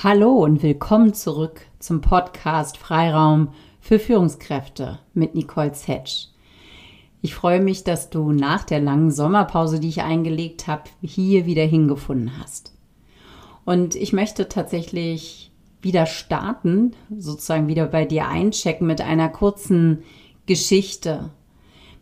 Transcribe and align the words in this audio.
Hallo 0.00 0.30
und 0.30 0.62
willkommen 0.62 1.12
zurück 1.12 1.62
zum 1.80 2.00
Podcast 2.00 2.78
Freiraum 2.78 3.48
für 3.80 3.98
Führungskräfte 3.98 5.00
mit 5.12 5.34
Nicole 5.34 5.72
Zetsch. 5.72 6.28
Ich 7.20 7.34
freue 7.34 7.60
mich, 7.60 7.82
dass 7.82 8.08
du 8.08 8.30
nach 8.30 8.62
der 8.62 8.78
langen 8.78 9.10
Sommerpause, 9.10 9.80
die 9.80 9.88
ich 9.88 10.02
eingelegt 10.02 10.68
habe, 10.68 10.84
hier 11.02 11.46
wieder 11.46 11.64
hingefunden 11.64 12.30
hast. 12.38 12.74
Und 13.64 13.96
ich 13.96 14.12
möchte 14.12 14.48
tatsächlich 14.48 15.50
wieder 15.82 16.06
starten, 16.06 16.92
sozusagen 17.10 17.66
wieder 17.66 17.86
bei 17.86 18.04
dir 18.04 18.28
einchecken 18.28 18.86
mit 18.86 19.00
einer 19.00 19.28
kurzen 19.28 20.04
Geschichte, 20.46 21.30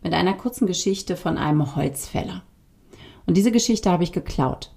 mit 0.03 0.13
einer 0.13 0.35
kurzen 0.35 0.67
Geschichte 0.67 1.15
von 1.15 1.39
einem 1.39 1.75
Holzfäller. 1.75 2.43
Und 3.25 3.37
diese 3.37 3.51
Geschichte 3.51 3.89
habe 3.89 4.03
ich 4.03 4.11
geklaut 4.11 4.71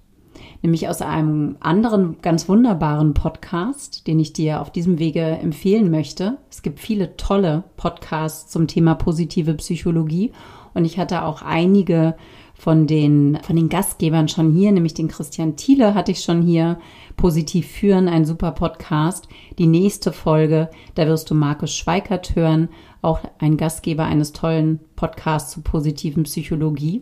nämlich 0.61 0.87
aus 0.87 1.01
einem 1.01 1.57
anderen 1.59 2.17
ganz 2.21 2.47
wunderbaren 2.47 3.13
Podcast, 3.13 4.07
den 4.07 4.19
ich 4.19 4.33
dir 4.33 4.61
auf 4.61 4.71
diesem 4.71 4.99
Wege 4.99 5.21
empfehlen 5.21 5.89
möchte. 5.89 6.37
Es 6.49 6.61
gibt 6.61 6.79
viele 6.79 7.17
tolle 7.17 7.63
Podcasts 7.77 8.51
zum 8.51 8.67
Thema 8.67 8.95
positive 8.95 9.53
Psychologie 9.55 10.31
und 10.73 10.85
ich 10.85 10.97
hatte 10.97 11.23
auch 11.23 11.41
einige 11.41 12.15
von 12.53 12.85
den, 12.85 13.39
von 13.41 13.55
den 13.55 13.69
Gastgebern 13.69 14.27
schon 14.27 14.51
hier, 14.51 14.71
nämlich 14.71 14.93
den 14.93 15.07
Christian 15.07 15.55
Thiele 15.55 15.95
hatte 15.95 16.11
ich 16.11 16.21
schon 16.21 16.43
hier. 16.43 16.77
Positiv 17.17 17.67
führen, 17.67 18.07
ein 18.07 18.23
super 18.23 18.51
Podcast. 18.51 19.27
Die 19.57 19.65
nächste 19.65 20.11
Folge, 20.11 20.69
da 20.93 21.07
wirst 21.07 21.29
du 21.31 21.35
Markus 21.35 21.75
Schweikert 21.75 22.35
hören, 22.35 22.69
auch 23.01 23.19
ein 23.39 23.57
Gastgeber 23.57 24.05
eines 24.05 24.31
tollen 24.31 24.79
Podcasts 24.95 25.53
zur 25.53 25.63
positiven 25.63 26.23
Psychologie. 26.23 27.01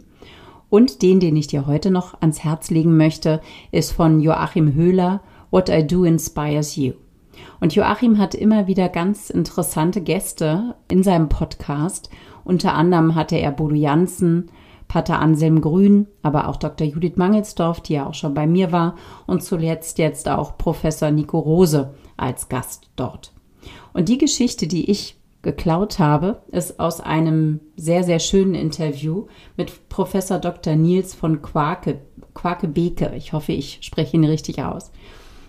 Und 0.70 1.02
den, 1.02 1.20
den 1.20 1.36
ich 1.36 1.48
dir 1.48 1.66
heute 1.67 1.92
noch 1.92 2.22
ans 2.22 2.44
Herz 2.44 2.70
legen 2.70 2.95
möchte, 2.95 3.42
ist 3.72 3.92
von 3.92 4.20
Joachim 4.20 4.73
Höhler, 4.73 5.22
What 5.52 5.70
I 5.70 5.86
Do 5.86 6.03
Inspires 6.03 6.76
You. 6.76 6.94
Und 7.59 7.76
Joachim 7.76 8.17
hat 8.17 8.36
immer 8.36 8.67
wieder 8.67 8.89
ganz 8.89 9.30
interessante 9.30 10.02
Gäste 10.02 10.76
in 10.89 11.03
seinem 11.03 11.30
Podcast. 11.30 12.09
Unter 12.44 12.73
anderem 12.73 13.16
hatte 13.16 13.38
er 13.38 13.52
Bodo 13.52 13.76
Jansen, 13.76 14.52
Pater 14.88 15.20
Anselm 15.20 15.61
Grün, 15.61 16.08
aber 16.23 16.48
auch 16.48 16.56
Dr. 16.56 16.88
Judith 16.88 17.16
Mangelsdorf, 17.16 17.81
die 17.81 17.94
ja 17.94 18.08
auch 18.08 18.16
schon 18.16 18.33
bei 18.33 18.48
mir 18.48 18.72
war, 18.72 18.95
und 19.28 19.44
zuletzt 19.44 20.00
jetzt 20.00 20.28
auch 20.28 20.58
Professor 20.58 21.11
Nico 21.11 21.39
Rose 21.39 21.94
als 22.17 22.50
Gast 22.50 22.89
dort. 22.95 23.33
Und 23.94 24.09
die 24.09 24.17
Geschichte, 24.17 24.67
die 24.67 24.89
ich 24.89 25.19
geklaut 25.42 26.00
habe, 26.00 26.42
ist 26.52 26.80
aus 26.80 27.00
einem 27.00 27.62
sehr, 27.78 28.04
sehr 28.04 28.20
schönen 28.20 28.56
Interview 28.56 29.28
mit 29.56 29.90
Professor 29.90 30.38
Dr. 30.38 30.76
Nils 30.76 31.14
von 31.14 31.42
Quake, 31.42 32.02
Quakebeke. 32.34 33.14
Ich 33.16 33.34
hoffe, 33.34 33.54
ich 33.54 33.80
spreche 33.82 34.17
ihn 34.17 34.26
richtig 34.26 34.62
aus. 34.64 34.92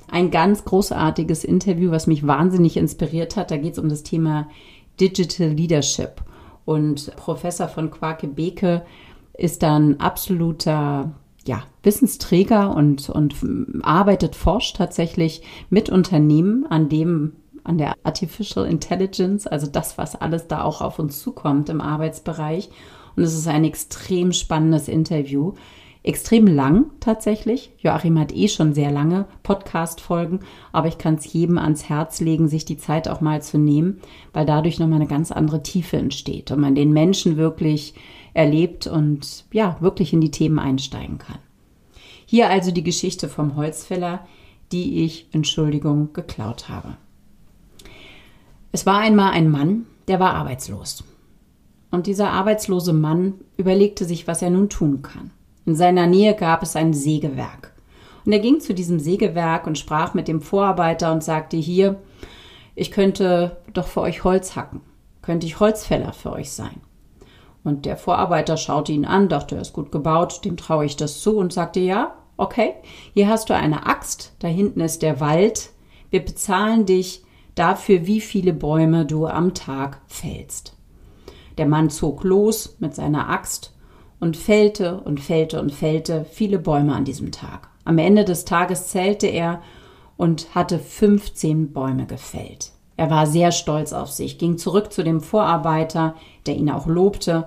Ein 0.09 0.31
ganz 0.31 0.65
großartiges 0.65 1.45
Interview, 1.45 1.91
was 1.91 2.07
mich 2.07 2.27
wahnsinnig 2.27 2.77
inspiriert 2.77 3.37
hat. 3.37 3.51
Da 3.51 3.57
geht 3.57 3.75
es 3.75 3.79
um 3.79 3.89
das 3.89 4.03
Thema 4.03 4.49
Digital 5.01 5.49
Leadership. 5.49 6.23
Und 6.65 7.15
Professor 7.17 7.69
von 7.69 7.91
Quakebeke 7.91 8.83
ist 9.35 9.63
dann 9.63 9.97
absoluter 9.97 11.13
ja, 11.47 11.63
Wissensträger 11.83 12.75
und, 12.77 13.09
und 13.09 13.35
arbeitet, 13.83 14.37
forscht 14.37 14.77
tatsächlich 14.77 15.43
mit 15.71 15.91
Unternehmen 15.91 16.67
an 16.67 16.89
dem, 16.89 17.33
an 17.64 17.78
der 17.78 17.94
Artificial 18.03 18.66
Intelligence, 18.66 19.47
also 19.47 19.66
das, 19.66 19.98
was 19.98 20.16
alles 20.16 20.48
da 20.48 20.62
auch 20.62 20.80
auf 20.80 20.98
uns 20.98 21.20
zukommt 21.20 21.69
im 21.69 21.80
Arbeitsbereich. 21.80 22.70
Und 23.16 23.22
es 23.22 23.34
ist 23.34 23.48
ein 23.48 23.64
extrem 23.64 24.33
spannendes 24.33 24.89
Interview. 24.89 25.55
Extrem 26.03 26.47
lang 26.47 26.86
tatsächlich. 27.00 27.72
Joachim 27.78 28.19
hat 28.19 28.32
eh 28.32 28.49
schon 28.49 28.72
sehr 28.72 28.91
lange 28.91 29.26
Podcast-Folgen, 29.43 30.41
aber 30.72 30.88
ich 30.88 30.97
kann 30.97 31.16
es 31.16 31.31
jedem 31.31 31.59
ans 31.59 31.91
Herz 31.91 32.20
legen, 32.20 32.49
sich 32.49 32.65
die 32.65 32.78
Zeit 32.78 33.06
auch 33.06 33.20
mal 33.20 33.43
zu 33.43 33.59
nehmen, 33.59 34.00
weil 34.32 34.47
dadurch 34.47 34.78
nochmal 34.78 35.00
eine 35.00 35.09
ganz 35.09 35.31
andere 35.31 35.62
Tiefe 35.62 35.99
entsteht 35.99 36.50
und 36.53 36.60
man 36.60 36.75
den 36.75 36.94
Menschen 36.94 37.37
wirklich 37.37 37.93
erlebt 38.32 38.87
und 38.87 39.44
ja, 39.53 39.76
wirklich 39.81 40.15
in 40.15 40.22
die 40.22 40.31
Themen 40.31 40.59
einsteigen 40.59 41.19
kann. 41.19 41.38
Hier 42.25 42.49
also 42.49 42.70
die 42.70 42.84
Geschichte 42.84 43.28
vom 43.28 43.56
Holzfäller, 43.56 44.26
die 44.72 45.04
ich, 45.04 45.26
Entschuldigung, 45.32 46.12
geklaut 46.15 46.69
habe. 46.69 46.97
Es 48.72 48.86
war 48.86 49.00
einmal 49.00 49.32
ein 49.32 49.50
Mann, 49.50 49.86
der 50.08 50.20
war 50.20 50.34
arbeitslos. 50.34 51.04
Und 51.91 52.06
dieser 52.06 52.31
arbeitslose 52.31 52.92
Mann 52.92 53.34
überlegte 53.56 54.04
sich, 54.04 54.28
was 54.28 54.42
er 54.42 54.50
nun 54.50 54.69
tun 54.69 55.03
kann. 55.03 55.32
In 55.66 55.75
seiner 55.75 56.06
Nähe 56.06 56.34
gab 56.34 56.62
es 56.62 56.76
ein 56.76 56.94
Sägewerk. 56.94 57.75
Und 58.25 58.32
er 58.32 58.38
ging 58.38 58.60
zu 58.60 58.75
diesem 58.75 59.00
Sägewerk 59.00 59.66
und 59.66 59.78
sprach 59.78 60.14
mit 60.14 60.28
dem 60.28 60.41
Vorarbeiter 60.41 61.10
und 61.12 61.25
sagte 61.25 61.56
hier, 61.56 62.00
ich 62.76 62.91
könnte 62.91 63.58
doch 63.72 63.88
für 63.88 64.03
euch 64.03 64.25
Holz 64.25 64.54
hacken. 64.56 64.82
Könnte 65.22 65.47
ich 65.47 65.58
Holzfäller 65.58 66.12
für 66.12 66.32
euch 66.32 66.52
sein? 66.52 66.81
Und 67.64 67.87
der 67.87 67.97
Vorarbeiter 67.97 68.56
schaute 68.56 68.92
ihn 68.92 69.04
an, 69.04 69.28
dachte, 69.28 69.56
er 69.56 69.60
ist 69.62 69.72
gut 69.72 69.92
gebaut, 69.92 70.44
dem 70.44 70.56
traue 70.56 70.87
ich 70.87 70.97
das 70.97 71.20
zu 71.20 71.37
und 71.37 71.52
sagte, 71.52 71.81
ja, 71.81 72.14
okay, 72.37 72.75
hier 73.12 73.28
hast 73.28 73.50
du 73.50 73.54
eine 73.54 73.87
Axt, 73.87 74.32
da 74.38 74.48
hinten 74.48 74.81
ist 74.81 75.02
der 75.02 75.20
Wald, 75.20 75.70
wir 76.10 76.25
bezahlen 76.25 76.87
dich 76.87 77.22
dafür, 77.55 78.06
wie 78.06 78.21
viele 78.21 78.53
Bäume 78.53 79.06
du 79.06 79.27
am 79.27 79.55
Tag 79.55 80.00
fällst. 80.06 80.77
Der 81.59 81.66
Mann 81.66 81.91
zog 81.91 82.25
los 82.25 82.77
mit 82.78 82.94
seiner 82.94 83.28
Axt 83.28 83.75
und 84.19 84.37
fällte 84.37 85.00
und 85.00 85.21
fällte 85.21 85.61
und 85.61 85.72
fällte 85.72 86.25
viele 86.31 86.59
Bäume 86.59 86.94
an 86.94 87.05
diesem 87.05 87.33
Tag. 87.33 87.69
Am 87.84 87.99
Ende 87.99 88.25
des 88.25 88.44
Tages 88.44 88.88
zählte 88.88 89.27
er 89.27 89.62
und 90.16 90.55
hatte 90.55 90.78
15 90.78 91.72
Bäume 91.72 92.06
gefällt. 92.06 92.72
Er 92.97 93.11
war 93.11 93.27
sehr 93.27 93.50
stolz 93.50 93.93
auf 93.93 94.11
sich, 94.11 94.37
ging 94.37 94.59
zurück 94.59 94.93
zu 94.93 95.03
dem 95.03 95.21
Vorarbeiter, 95.21 96.15
der 96.47 96.56
ihn 96.56 96.71
auch 96.71 96.87
lobte, 96.87 97.47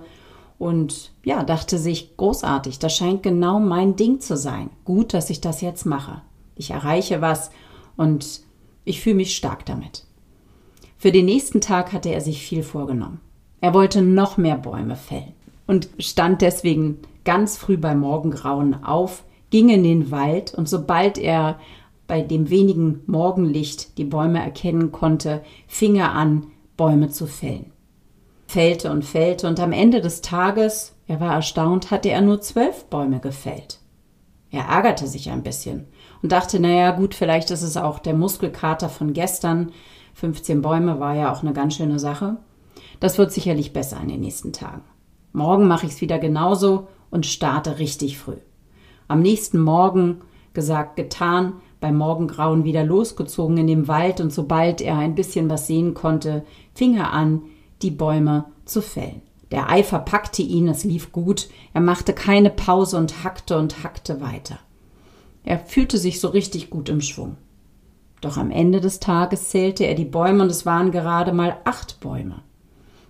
und 0.64 1.12
ja, 1.25 1.44
dachte 1.44 1.78
sich, 1.78 2.16
großartig, 2.16 2.80
das 2.80 2.96
scheint 2.96 3.22
genau 3.22 3.59
mein 3.59 3.97
Ding 3.97 4.22
zu 4.22 4.38
sein. 4.38 4.70
Gut, 4.85 5.14
dass 5.14 5.30
ich 5.30 5.41
das 5.41 5.59
jetzt 5.59 5.85
mache. 5.85 6.22
Ich 6.56 6.72
erreiche 6.72 7.20
was 7.20 7.52
und 7.97 8.40
ich 8.86 9.02
fühle 9.02 9.16
mich 9.16 9.36
stark 9.36 9.66
damit. 9.66 10.06
Für 10.98 11.12
den 11.12 11.26
nächsten 11.26 11.62
Tag 11.62 11.92
hatte 11.94 12.10
er 12.10 12.22
sich 12.22 12.42
viel 12.42 12.64
vorgenommen. 12.64 13.20
Er 13.62 13.74
wollte 13.74 14.02
noch 14.02 14.38
mehr 14.38 14.58
Bäume 14.58 14.96
fällen 14.96 15.34
und 15.68 15.90
stand 16.00 16.42
deswegen 16.42 17.00
ganz 17.24 17.58
früh 17.58 17.78
beim 17.78 18.00
Morgengrauen 18.00 18.84
auf, 18.84 19.24
ging 19.50 19.70
in 19.70 19.84
den 19.84 20.12
Wald 20.12 20.54
und 20.54 20.68
sobald 20.68 21.18
er 21.18 21.60
bei 22.08 22.22
dem 22.22 22.50
wenigen 22.50 23.02
Morgenlicht 23.06 23.98
die 23.98 24.04
Bäume 24.04 24.42
erkennen 24.42 24.92
konnte, 24.92 25.42
fing 25.68 25.96
er 25.96 26.12
an, 26.14 26.48
Bäume 26.76 27.10
zu 27.10 27.28
fällen. 27.28 27.72
Fällte 28.48 28.92
und 28.92 29.06
fällte 29.06 29.48
und 29.48 29.60
am 29.60 29.72
Ende 29.72 30.02
des 30.02 30.22
Tages, 30.22 30.96
er 31.08 31.20
war 31.20 31.34
erstaunt, 31.34 31.92
hatte 31.92 32.10
er 32.10 32.22
nur 32.22 32.42
zwölf 32.42 32.86
Bäume 32.86 33.20
gefällt. 33.20 33.80
Er 34.52 34.66
ärgerte 34.66 35.08
sich 35.08 35.32
ein 35.32 35.44
bisschen 35.44 35.88
und 36.23 36.31
dachte, 36.31 36.59
naja, 36.59 36.91
gut, 36.91 37.13
vielleicht 37.13 37.51
ist 37.51 37.61
es 37.61 37.78
auch 37.78 38.00
der 38.00 38.16
Muskelkater 38.16 38.89
von 38.89 39.13
gestern. 39.13 39.72
15 40.16 40.61
Bäume 40.61 41.00
war 41.00 41.16
ja 41.16 41.31
auch 41.31 41.44
eine 41.44 41.53
ganz 41.53 41.75
schöne 41.75 42.00
Sache. 42.00 42.38
Das 43.00 43.17
wird 43.17 43.34
sicherlich 43.34 43.73
besser 43.73 44.00
in 44.01 44.07
den 44.07 44.22
nächsten 44.22 44.53
Tagen. 44.53 44.84
Morgen 45.34 45.67
mache 45.67 45.85
ich 45.85 45.94
es 45.94 46.01
wieder 46.01 46.19
genauso 46.19 46.88
und 47.11 47.25
starte 47.25 47.78
richtig 47.78 48.17
früh. 48.17 48.38
Am 49.09 49.22
nächsten 49.22 49.59
Morgen, 49.59 50.22
gesagt, 50.53 50.95
getan, 50.95 51.53
beim 51.81 51.97
Morgengrauen 51.97 52.63
wieder 52.63 52.85
losgezogen 52.85 53.57
in 53.57 53.67
dem 53.67 53.90
Wald 53.90 54.22
und 54.22 54.31
sobald 54.31 54.79
er 54.79 54.97
ein 54.97 55.16
bisschen 55.16 55.50
was 55.50 55.67
sehen 55.67 55.94
konnte, 55.94 56.45
fing 56.73 56.95
er 56.95 57.11
an, 57.11 57.41
die 57.81 57.91
Bäume 57.91 58.45
zu 58.64 58.81
fällen. 58.81 59.22
Der 59.52 59.69
Eifer 59.69 59.99
packte 59.99 60.41
ihn, 60.41 60.69
es 60.69 60.85
lief 60.85 61.11
gut, 61.11 61.49
er 61.73 61.81
machte 61.81 62.14
keine 62.14 62.49
Pause 62.49 62.97
und 62.97 63.26
hackte 63.26 63.58
und 63.58 63.84
hackte 63.84 64.22
weiter. 64.22 64.59
Er 65.43 65.59
fühlte 65.59 65.97
sich 65.97 66.19
so 66.19 66.29
richtig 66.29 66.69
gut 66.69 66.90
im 66.90 67.01
Schwung. 67.01 67.37
Doch 68.22 68.37
am 68.37 68.51
Ende 68.51 68.79
des 68.79 68.99
Tages 68.99 69.49
zählte 69.49 69.85
er 69.85 69.95
die 69.95 70.05
Bäume 70.05 70.43
und 70.43 70.49
es 70.49 70.66
waren 70.66 70.91
gerade 70.91 71.34
mal 71.34 71.57
acht 71.66 71.99
Bäume. 71.99 72.41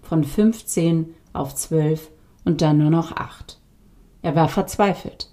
Von 0.02 0.24
fünfzehn 0.24 1.14
auf 1.34 1.54
zwölf 1.54 2.10
und 2.46 2.62
dann 2.62 2.80
nur 2.80 2.90
noch 2.90 3.12
acht. 3.12 3.60
Er 4.24 4.36
war 4.36 4.48
verzweifelt, 4.48 5.30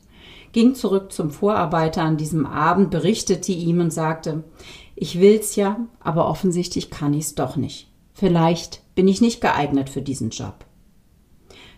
ging 0.53 0.75
zurück 0.75 1.13
zum 1.13 1.31
Vorarbeiter 1.31 2.03
an 2.03 2.17
diesem 2.17 2.45
Abend, 2.45 2.91
berichtete 2.91 3.53
ihm 3.53 3.81
und 3.81 3.93
sagte, 3.93 4.45
ich 4.97 5.19
will's 5.19 5.57
ja, 5.57 5.79
aber 6.01 6.29
offensichtlich 6.29 6.91
kann 6.91 7.15
ich's 7.15 7.35
doch 7.35 7.57
nicht. 7.57 7.91
Vielleicht 8.13 8.83
bin 8.95 9.09
ich 9.09 9.23
nicht 9.23 9.41
geeignet 9.41 9.89
für 9.89 10.03
diesen 10.03 10.31
Job. 10.31 10.67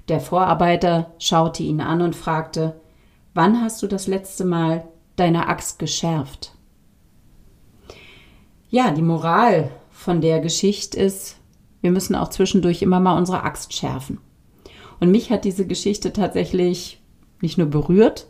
Der 0.09 0.19
Vorarbeiter 0.19 1.13
schaute 1.19 1.63
ihn 1.63 1.81
an 1.81 2.03
und 2.03 2.17
fragte, 2.17 2.81
wann 3.35 3.61
hast 3.61 3.81
du 3.83 3.87
das 3.87 4.09
letzte 4.09 4.45
Mal 4.45 4.89
deine 5.17 5.49
Axt 5.49 5.79
geschärft? 5.79 6.55
Ja, 8.69 8.91
die 8.91 9.03
Moral 9.03 9.71
von 9.91 10.21
der 10.21 10.41
Geschichte 10.41 10.99
ist, 10.99 11.37
wir 11.83 11.91
müssen 11.91 12.15
auch 12.15 12.29
zwischendurch 12.29 12.81
immer 12.83 13.01
mal 13.01 13.19
unsere 13.19 13.43
Axt 13.43 13.75
schärfen. 13.75 14.19
Und 15.01 15.11
mich 15.11 15.31
hat 15.31 15.45
diese 15.45 15.67
Geschichte 15.67 16.13
tatsächlich 16.13 17.03
nicht 17.41 17.59
nur 17.59 17.67
berührt, 17.67 18.29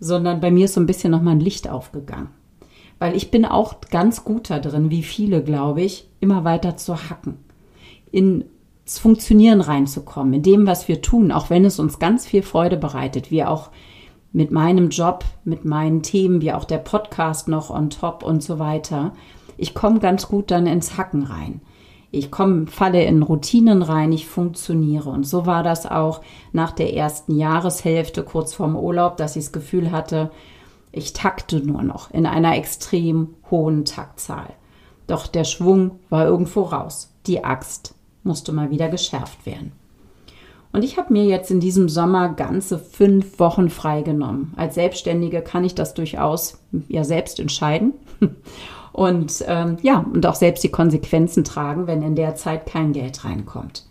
sondern 0.00 0.40
bei 0.40 0.50
mir 0.50 0.64
ist 0.64 0.74
so 0.74 0.80
ein 0.80 0.86
bisschen 0.86 1.10
nochmal 1.10 1.34
ein 1.34 1.40
Licht 1.40 1.68
aufgegangen. 1.68 2.30
Weil 2.98 3.14
ich 3.14 3.30
bin 3.30 3.44
auch 3.44 3.80
ganz 3.90 4.24
gut 4.24 4.50
da 4.50 4.58
drin, 4.58 4.90
wie 4.90 5.02
viele, 5.02 5.42
glaube 5.42 5.82
ich, 5.82 6.08
immer 6.20 6.44
weiter 6.44 6.76
zu 6.76 7.10
hacken. 7.10 7.36
Ins 8.10 8.98
Funktionieren 8.98 9.60
reinzukommen, 9.60 10.34
in 10.34 10.42
dem, 10.42 10.66
was 10.66 10.88
wir 10.88 11.02
tun, 11.02 11.30
auch 11.30 11.50
wenn 11.50 11.64
es 11.64 11.78
uns 11.78 11.98
ganz 11.98 12.26
viel 12.26 12.42
Freude 12.42 12.76
bereitet, 12.76 13.30
wie 13.30 13.44
auch 13.44 13.70
mit 14.34 14.50
meinem 14.50 14.90
Job, 14.90 15.24
mit 15.44 15.64
meinen 15.64 16.02
Themen, 16.02 16.42
wie 16.42 16.52
auch 16.52 16.64
der 16.64 16.78
Podcast 16.78 17.46
noch 17.46 17.70
on 17.70 17.88
top 17.88 18.24
und 18.24 18.42
so 18.42 18.58
weiter. 18.58 19.12
Ich 19.56 19.74
komme 19.74 20.00
ganz 20.00 20.26
gut 20.28 20.50
dann 20.50 20.66
ins 20.66 20.98
Hacken 20.98 21.22
rein. 21.22 21.60
Ich 22.10 22.32
komme, 22.32 22.66
falle 22.66 23.04
in 23.04 23.22
Routinen 23.22 23.80
rein, 23.82 24.10
ich 24.10 24.26
funktioniere. 24.26 25.08
Und 25.08 25.24
so 25.24 25.46
war 25.46 25.62
das 25.62 25.86
auch 25.86 26.20
nach 26.52 26.72
der 26.72 26.94
ersten 26.94 27.36
Jahreshälfte, 27.36 28.24
kurz 28.24 28.54
vorm 28.54 28.74
Urlaub, 28.74 29.16
dass 29.16 29.36
ich 29.36 29.44
das 29.44 29.52
Gefühl 29.52 29.92
hatte, 29.92 30.32
ich 30.90 31.12
takte 31.12 31.60
nur 31.60 31.82
noch 31.82 32.10
in 32.10 32.26
einer 32.26 32.56
extrem 32.56 33.34
hohen 33.52 33.84
Taktzahl. 33.84 34.48
Doch 35.06 35.28
der 35.28 35.44
Schwung 35.44 36.00
war 36.10 36.24
irgendwo 36.24 36.62
raus. 36.62 37.12
Die 37.26 37.44
Axt 37.44 37.94
musste 38.24 38.50
mal 38.50 38.70
wieder 38.70 38.88
geschärft 38.88 39.46
werden. 39.46 39.72
Und 40.74 40.82
ich 40.82 40.98
habe 40.98 41.12
mir 41.12 41.24
jetzt 41.24 41.52
in 41.52 41.60
diesem 41.60 41.88
Sommer 41.88 42.30
ganze 42.30 42.80
fünf 42.80 43.38
Wochen 43.38 43.70
freigenommen. 43.70 44.52
Als 44.56 44.74
Selbstständige 44.74 45.40
kann 45.40 45.62
ich 45.62 45.76
das 45.76 45.94
durchaus 45.94 46.58
ja 46.88 47.04
selbst 47.04 47.38
entscheiden. 47.38 47.92
Und 48.92 49.44
ähm, 49.48 49.76
ja, 49.82 50.06
und 50.12 50.24
auch 50.24 50.36
selbst 50.36 50.62
die 50.62 50.70
Konsequenzen 50.70 51.42
tragen, 51.42 51.88
wenn 51.88 52.02
in 52.02 52.14
der 52.14 52.36
Zeit 52.36 52.66
kein 52.66 52.92
Geld 52.92 53.24
reinkommt. 53.24 53.86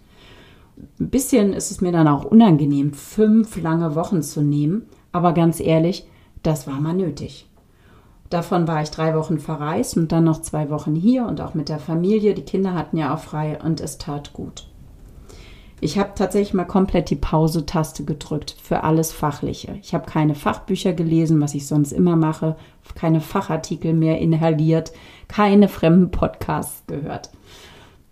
Ein 0.98 1.10
bisschen 1.10 1.52
ist 1.52 1.72
es 1.72 1.82
mir 1.82 1.92
dann 1.92 2.08
auch 2.08 2.24
unangenehm, 2.24 2.94
fünf 2.94 3.62
lange 3.62 3.96
Wochen 3.96 4.22
zu 4.22 4.42
nehmen. 4.42 4.86
Aber 5.12 5.34
ganz 5.34 5.60
ehrlich, 5.60 6.08
das 6.42 6.68
war 6.68 6.80
mal 6.80 6.94
nötig. 6.94 7.50
Davon 8.30 8.66
war 8.66 8.82
ich 8.82 8.92
drei 8.92 9.14
Wochen 9.14 9.40
verreist 9.40 9.98
und 9.98 10.14
dann 10.14 10.24
noch 10.24 10.42
zwei 10.42 10.70
Wochen 10.70 10.96
hier 10.96 11.26
und 11.26 11.42
auch 11.42 11.54
mit 11.54 11.68
der 11.68 11.80
Familie. 11.80 12.34
Die 12.34 12.44
Kinder 12.46 12.74
hatten 12.74 12.96
ja 12.96 13.14
auch 13.14 13.20
frei 13.20 13.60
und 13.62 13.82
es 13.82 13.98
tat 13.98 14.32
gut. 14.32 14.68
Ich 15.84 16.00
habe 16.00 16.12
tatsächlich 16.16 16.54
mal 16.54 16.64
komplett 16.64 17.10
die 17.10 17.18
Pause-Taste 17.18 18.06
gedrückt 18.06 18.56
für 18.58 18.86
alles 18.86 19.12
Fachliche. 19.12 19.78
Ich 19.82 19.94
habe 19.94 20.10
keine 20.10 20.34
Fachbücher 20.34 20.94
gelesen, 20.94 21.42
was 21.42 21.56
ich 21.56 21.68
sonst 21.68 21.92
immer 21.92 22.16
mache, 22.16 22.56
keine 22.96 23.20
Fachartikel 23.20 23.94
mehr 23.94 24.20
inhaliert, 24.20 24.94
keine 25.28 25.68
fremden 25.68 26.10
Podcasts 26.10 26.86
gehört. 26.88 27.32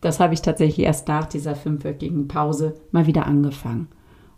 Das 0.01 0.19
habe 0.19 0.33
ich 0.33 0.41
tatsächlich 0.41 0.85
erst 0.85 1.07
nach 1.07 1.23
dieser 1.27 1.55
fünfwöchigen 1.55 2.27
Pause 2.27 2.75
mal 2.91 3.07
wieder 3.07 3.25
angefangen. 3.25 3.87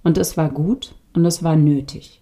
Und 0.03 0.19
es 0.19 0.37
war 0.37 0.49
gut 0.49 0.93
und 1.15 1.25
es 1.25 1.41
war 1.41 1.55
nötig. 1.55 2.21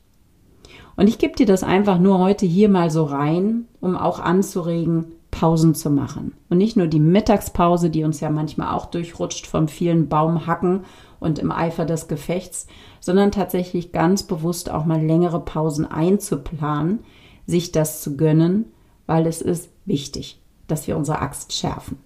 Und 0.95 1.09
ich 1.09 1.17
gebe 1.17 1.35
dir 1.35 1.45
das 1.45 1.61
einfach 1.61 1.99
nur 1.99 2.19
heute 2.19 2.45
hier 2.45 2.69
mal 2.69 2.89
so 2.89 3.03
rein, 3.03 3.65
um 3.81 3.97
auch 3.97 4.21
anzuregen, 4.21 5.11
Pausen 5.41 5.73
zu 5.73 5.89
machen. 5.89 6.35
Und 6.49 6.59
nicht 6.59 6.77
nur 6.77 6.85
die 6.85 6.99
Mittagspause, 6.99 7.89
die 7.89 8.03
uns 8.03 8.19
ja 8.19 8.29
manchmal 8.29 8.75
auch 8.75 8.85
durchrutscht 8.85 9.47
vom 9.47 9.67
vielen 9.67 10.07
Baumhacken 10.07 10.85
und 11.19 11.39
im 11.39 11.51
Eifer 11.51 11.83
des 11.83 12.07
Gefechts, 12.07 12.67
sondern 12.99 13.31
tatsächlich 13.31 13.91
ganz 13.91 14.21
bewusst 14.21 14.69
auch 14.69 14.85
mal 14.85 15.03
längere 15.03 15.43
Pausen 15.43 15.88
einzuplanen, 15.88 16.99
sich 17.47 17.71
das 17.71 18.03
zu 18.03 18.17
gönnen, 18.17 18.65
weil 19.07 19.25
es 19.25 19.41
ist 19.41 19.71
wichtig, 19.85 20.39
dass 20.67 20.85
wir 20.85 20.95
unsere 20.95 21.21
Axt 21.21 21.53
schärfen. 21.53 21.97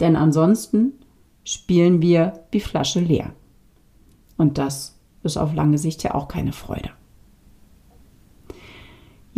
Denn 0.00 0.16
ansonsten 0.16 0.94
spielen 1.44 2.02
wir 2.02 2.46
wie 2.50 2.58
Flasche 2.58 2.98
leer. 2.98 3.30
Und 4.38 4.58
das 4.58 4.98
ist 5.22 5.36
auf 5.36 5.54
lange 5.54 5.78
Sicht 5.78 6.02
ja 6.02 6.16
auch 6.16 6.26
keine 6.26 6.52
Freude. 6.52 6.90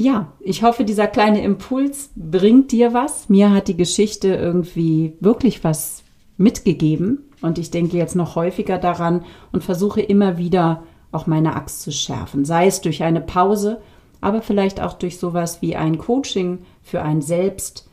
Ja, 0.00 0.32
ich 0.38 0.62
hoffe, 0.62 0.84
dieser 0.84 1.08
kleine 1.08 1.42
Impuls 1.42 2.10
bringt 2.14 2.70
dir 2.70 2.94
was. 2.94 3.28
Mir 3.28 3.52
hat 3.52 3.66
die 3.66 3.76
Geschichte 3.76 4.28
irgendwie 4.28 5.16
wirklich 5.18 5.64
was 5.64 6.04
mitgegeben 6.36 7.24
und 7.42 7.58
ich 7.58 7.72
denke 7.72 7.96
jetzt 7.96 8.14
noch 8.14 8.36
häufiger 8.36 8.78
daran 8.78 9.24
und 9.50 9.64
versuche 9.64 10.00
immer 10.00 10.38
wieder 10.38 10.84
auch 11.10 11.26
meine 11.26 11.56
Axt 11.56 11.82
zu 11.82 11.90
schärfen, 11.90 12.44
sei 12.44 12.68
es 12.68 12.80
durch 12.80 13.02
eine 13.02 13.20
Pause, 13.20 13.80
aber 14.20 14.40
vielleicht 14.40 14.80
auch 14.80 14.92
durch 14.92 15.18
sowas 15.18 15.62
wie 15.62 15.74
ein 15.74 15.98
Coaching 15.98 16.60
für 16.80 17.02
ein 17.02 17.20
Selbst, 17.20 17.90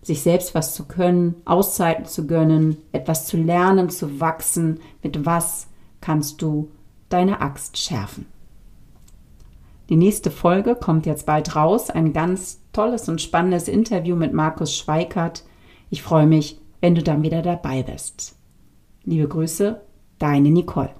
sich 0.00 0.22
selbst 0.22 0.54
was 0.54 0.74
zu 0.74 0.86
können, 0.86 1.34
Auszeiten 1.44 2.06
zu 2.06 2.26
gönnen, 2.26 2.78
etwas 2.92 3.26
zu 3.26 3.36
lernen, 3.36 3.90
zu 3.90 4.18
wachsen. 4.18 4.80
Mit 5.02 5.26
was 5.26 5.66
kannst 6.00 6.40
du 6.40 6.70
deine 7.10 7.42
Axt 7.42 7.76
schärfen? 7.76 8.24
Die 9.88 9.96
nächste 9.96 10.30
Folge 10.30 10.74
kommt 10.74 11.06
jetzt 11.06 11.24
bald 11.24 11.56
raus. 11.56 11.88
Ein 11.88 12.12
ganz 12.12 12.60
tolles 12.72 13.08
und 13.08 13.22
spannendes 13.22 13.68
Interview 13.68 14.16
mit 14.16 14.32
Markus 14.32 14.76
Schweikert. 14.76 15.44
Ich 15.88 16.02
freue 16.02 16.26
mich, 16.26 16.60
wenn 16.80 16.94
du 16.94 17.02
dann 17.02 17.22
wieder 17.22 17.40
dabei 17.40 17.82
bist. 17.82 18.36
Liebe 19.04 19.28
Grüße, 19.28 19.80
deine 20.18 20.50
Nicole. 20.50 20.90